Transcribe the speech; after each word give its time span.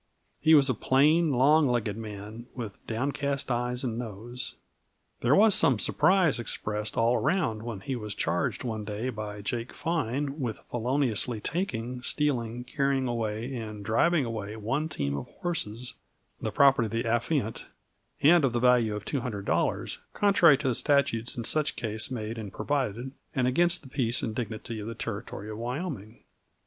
He 0.39 0.55
was 0.55 0.67
a 0.67 0.73
plain, 0.73 1.29
long 1.29 1.67
legged 1.67 1.95
man, 1.95 2.47
with 2.55 2.83
downcast 2.87 3.51
eyes 3.51 3.83
and 3.83 3.99
nose. 3.99 4.55
There 5.19 5.35
was 5.35 5.53
some 5.53 5.77
surprise 5.77 6.39
expressed 6.39 6.97
all 6.97 7.13
around 7.13 7.61
when 7.61 7.81
he 7.81 7.95
was 7.95 8.15
charged 8.15 8.63
one 8.63 8.83
day 8.83 9.09
by 9.11 9.41
Jake 9.41 9.71
Feinn 9.73 10.39
with 10.39 10.57
feloniously 10.71 11.39
taking, 11.39 12.01
stealing, 12.01 12.63
carrying 12.63 13.07
away 13.07 13.53
and 13.55 13.85
driving 13.85 14.25
away 14.25 14.55
one 14.55 14.89
team 14.89 15.15
of 15.15 15.27
horses, 15.43 15.93
the 16.41 16.49
property 16.51 16.87
of 16.87 16.91
the 16.91 17.07
affiant, 17.07 17.65
and 18.21 18.43
of 18.43 18.53
the 18.53 18.59
value 18.59 18.95
of 18.95 19.05
$200 19.05 19.99
contrary 20.15 20.57
to 20.57 20.67
the 20.67 20.73
statutes 20.73 21.37
in 21.37 21.43
such 21.43 21.75
case 21.75 22.09
made 22.09 22.39
and 22.39 22.51
provided, 22.51 23.11
and 23.35 23.45
against 23.45 23.83
the 23.83 23.87
peace 23.87 24.23
and 24.23 24.33
dignity 24.33 24.79
of 24.79 24.87
the 24.87 24.95
Territory 24.95 25.51
of 25.51 25.59
Wyoming. 25.59 26.23